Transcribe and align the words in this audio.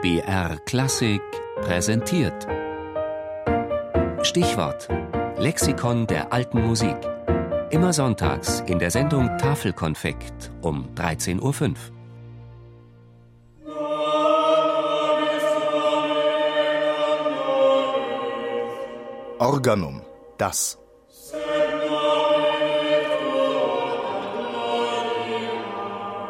BR 0.00 0.58
Klassik 0.64 1.20
präsentiert. 1.60 2.46
Stichwort: 4.22 4.88
Lexikon 5.38 6.06
der 6.06 6.32
alten 6.32 6.64
Musik. 6.64 6.96
Immer 7.70 7.92
sonntags 7.92 8.60
in 8.68 8.78
der 8.78 8.92
Sendung 8.92 9.36
Tafelkonfekt 9.38 10.52
um 10.62 10.88
13.05 10.94 11.40
Uhr. 11.42 11.74
Organum, 19.40 20.02
das. 20.38 20.78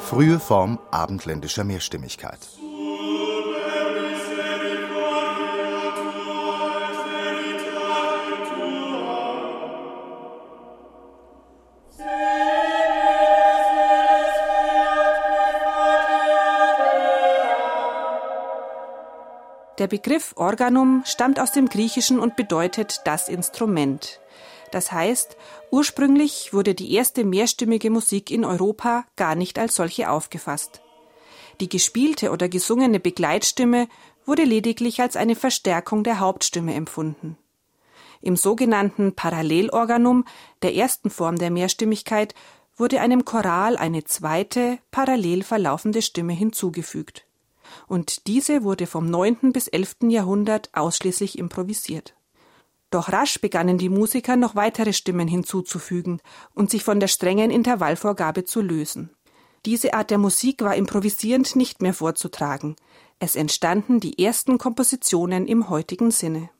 Frühe 0.00 0.38
Form 0.38 0.78
abendländischer 0.90 1.64
Mehrstimmigkeit. 1.64 2.40
Der 19.78 19.88
Begriff 19.88 20.34
Organum 20.36 21.02
stammt 21.04 21.40
aus 21.40 21.50
dem 21.50 21.68
Griechischen 21.68 22.20
und 22.20 22.36
bedeutet 22.36 23.00
das 23.06 23.28
Instrument. 23.28 24.20
Das 24.70 24.92
heißt, 24.92 25.36
ursprünglich 25.72 26.52
wurde 26.52 26.74
die 26.74 26.94
erste 26.94 27.24
mehrstimmige 27.24 27.90
Musik 27.90 28.30
in 28.30 28.44
Europa 28.44 29.04
gar 29.16 29.34
nicht 29.34 29.58
als 29.58 29.74
solche 29.74 30.10
aufgefasst. 30.10 30.80
Die 31.60 31.68
gespielte 31.68 32.30
oder 32.30 32.48
gesungene 32.48 33.00
Begleitstimme 33.00 33.88
wurde 34.24 34.44
lediglich 34.44 35.00
als 35.00 35.16
eine 35.16 35.34
Verstärkung 35.34 36.04
der 36.04 36.20
Hauptstimme 36.20 36.74
empfunden. 36.74 37.36
Im 38.20 38.36
sogenannten 38.36 39.14
Parallelorganum, 39.14 40.24
der 40.62 40.74
ersten 40.74 41.10
Form 41.10 41.36
der 41.36 41.50
Mehrstimmigkeit, 41.50 42.34
wurde 42.76 43.00
einem 43.00 43.24
Choral 43.24 43.76
eine 43.76 44.04
zweite, 44.04 44.78
parallel 44.92 45.42
verlaufende 45.42 46.00
Stimme 46.00 46.32
hinzugefügt 46.32 47.26
und 47.86 48.26
diese 48.26 48.64
wurde 48.64 48.86
vom 48.86 49.08
9. 49.08 49.52
bis 49.52 49.68
11. 49.68 49.96
Jahrhundert 50.08 50.70
ausschließlich 50.72 51.38
improvisiert. 51.38 52.14
Doch 52.90 53.12
rasch 53.12 53.40
begannen 53.40 53.76
die 53.76 53.88
Musiker 53.88 54.36
noch 54.36 54.54
weitere 54.54 54.92
Stimmen 54.92 55.26
hinzuzufügen 55.26 56.20
und 56.54 56.70
sich 56.70 56.84
von 56.84 57.00
der 57.00 57.08
strengen 57.08 57.50
Intervallvorgabe 57.50 58.44
zu 58.44 58.60
lösen. 58.60 59.10
Diese 59.66 59.94
Art 59.94 60.10
der 60.10 60.18
Musik 60.18 60.62
war 60.62 60.76
improvisierend 60.76 61.56
nicht 61.56 61.82
mehr 61.82 61.94
vorzutragen. 61.94 62.76
Es 63.18 63.34
entstanden 63.34 63.98
die 63.98 64.22
ersten 64.22 64.58
Kompositionen 64.58 65.46
im 65.46 65.70
heutigen 65.70 66.10
Sinne. 66.10 66.50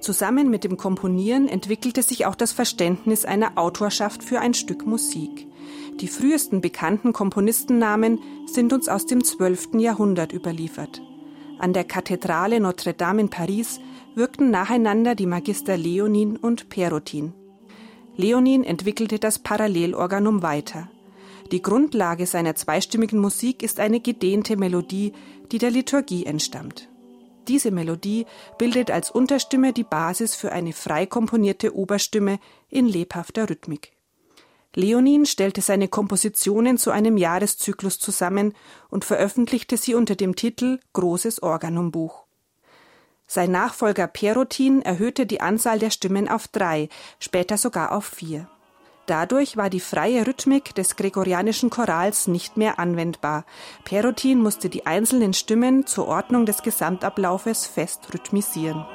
Zusammen 0.00 0.48
mit 0.48 0.64
dem 0.64 0.78
Komponieren 0.78 1.46
entwickelte 1.46 2.02
sich 2.02 2.24
auch 2.24 2.34
das 2.34 2.52
Verständnis 2.52 3.26
einer 3.26 3.52
Autorschaft 3.56 4.22
für 4.22 4.40
ein 4.40 4.54
Stück 4.54 4.86
Musik. 4.86 5.46
Die 6.00 6.08
frühesten 6.08 6.62
bekannten 6.62 7.12
Komponistennamen 7.12 8.18
sind 8.46 8.72
uns 8.72 8.88
aus 8.88 9.04
dem 9.04 9.22
12. 9.22 9.74
Jahrhundert 9.74 10.32
überliefert. 10.32 11.02
An 11.58 11.74
der 11.74 11.84
Kathedrale 11.84 12.60
Notre 12.60 12.94
Dame 12.94 13.20
in 13.20 13.28
Paris 13.28 13.80
wirkten 14.14 14.50
nacheinander 14.50 15.14
die 15.14 15.26
Magister 15.26 15.76
Leonin 15.76 16.36
und 16.36 16.70
Perotin. 16.70 17.34
Leonin 18.16 18.64
entwickelte 18.64 19.18
das 19.18 19.38
Parallelorganum 19.38 20.42
weiter. 20.42 20.90
Die 21.52 21.60
Grundlage 21.60 22.26
seiner 22.26 22.54
zweistimmigen 22.54 23.18
Musik 23.18 23.62
ist 23.62 23.80
eine 23.80 24.00
gedehnte 24.00 24.56
Melodie, 24.56 25.12
die 25.52 25.58
der 25.58 25.70
Liturgie 25.70 26.24
entstammt. 26.24 26.89
Diese 27.50 27.72
Melodie 27.72 28.26
bildet 28.58 28.92
als 28.92 29.10
Unterstimme 29.10 29.72
die 29.72 29.82
Basis 29.82 30.36
für 30.36 30.52
eine 30.52 30.72
frei 30.72 31.04
komponierte 31.04 31.74
Oberstimme 31.74 32.38
in 32.68 32.86
lebhafter 32.86 33.50
Rhythmik. 33.50 33.90
Leonin 34.76 35.26
stellte 35.26 35.60
seine 35.60 35.88
Kompositionen 35.88 36.78
zu 36.78 36.92
einem 36.92 37.16
Jahreszyklus 37.16 37.98
zusammen 37.98 38.54
und 38.88 39.04
veröffentlichte 39.04 39.76
sie 39.76 39.96
unter 39.96 40.14
dem 40.14 40.36
Titel 40.36 40.78
Großes 40.92 41.42
Organumbuch. 41.42 42.22
Sein 43.26 43.50
Nachfolger 43.50 44.06
Perotin 44.06 44.82
erhöhte 44.82 45.26
die 45.26 45.40
Anzahl 45.40 45.80
der 45.80 45.90
Stimmen 45.90 46.28
auf 46.28 46.46
drei, 46.46 46.88
später 47.18 47.58
sogar 47.58 47.90
auf 47.90 48.04
vier. 48.04 48.48
Dadurch 49.10 49.56
war 49.56 49.70
die 49.70 49.80
freie 49.80 50.24
Rhythmik 50.24 50.72
des 50.76 50.94
gregorianischen 50.94 51.68
Chorals 51.68 52.28
nicht 52.28 52.56
mehr 52.56 52.78
anwendbar. 52.78 53.44
Perotin 53.82 54.40
musste 54.40 54.68
die 54.68 54.86
einzelnen 54.86 55.34
Stimmen 55.34 55.84
zur 55.84 56.06
Ordnung 56.06 56.46
des 56.46 56.62
Gesamtablaufes 56.62 57.66
fest 57.66 58.02
rhythmisieren. 58.14 58.86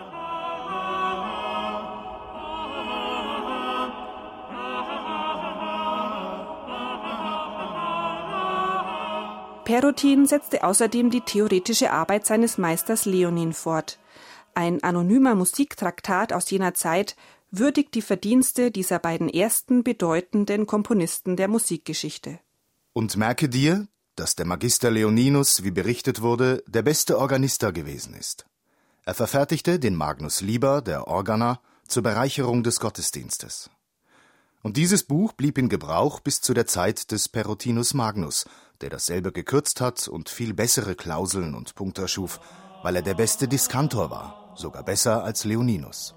Perotin 9.66 10.28
setzte 10.28 10.64
außerdem 10.64 11.10
die 11.10 11.22
theoretische 11.22 11.92
Arbeit 11.92 12.26
seines 12.26 12.58
Meisters 12.58 13.04
Leonin 13.04 13.52
fort. 13.52 14.00
Ein 14.54 14.82
anonymer 14.82 15.36
Musiktraktat 15.36 16.32
aus 16.32 16.50
jener 16.50 16.74
Zeit 16.74 17.18
würdigt 17.52 17.94
die 17.94 18.02
Verdienste 18.02 18.72
dieser 18.72 19.00
beiden 19.00 19.30
ersten 19.30 19.84
bedeutenden 19.84 20.66
Komponisten 20.68 21.36
der 21.36 21.48
Musikgeschichte. 21.48 22.40
Und 22.94 23.18
merke 23.18 23.50
dir, 23.50 23.88
dass 24.16 24.36
der 24.36 24.46
Magister 24.46 24.92
Leoninus, 24.92 25.64
wie 25.64 25.72
berichtet 25.72 26.22
wurde, 26.22 26.64
der 26.68 26.82
beste 26.82 27.18
Organister 27.18 27.72
gewesen 27.72 28.14
ist. 28.14 28.46
Er 29.04 29.14
verfertigte 29.14 29.80
den 29.80 29.96
Magnus 29.96 30.42
Liber, 30.42 30.82
der 30.82 31.08
Organer, 31.08 31.60
zur 31.88 32.04
Bereicherung 32.04 32.64
des 32.64 32.80
Gottesdienstes. 32.80 33.70
Und 34.64 34.78
dieses 34.78 35.04
Buch 35.04 35.34
blieb 35.34 35.60
in 35.60 35.70
Gebrauch 35.70 36.20
bis 36.20 36.42
zu 36.42 36.56
der 36.56 36.66
Zeit 36.66 37.12
des 37.12 37.30
Perotinus 37.30 37.94
Magnus, 37.94 38.46
der 38.82 38.90
dasselbe 38.90 39.32
gekürzt 39.32 39.80
hat 39.80 40.08
und 40.08 40.30
viel 40.30 40.56
bessere 40.56 40.96
Klauseln 40.96 41.54
und 41.54 41.76
Punkte 41.76 42.08
schuf, 42.08 42.40
weil 42.82 42.96
er 42.96 43.04
der 43.04 43.14
beste 43.14 43.48
Diskantor 43.48 44.10
war, 44.10 44.54
sogar 44.56 44.84
besser 44.84 45.24
als 45.24 45.44
Leoninus. 45.44 46.16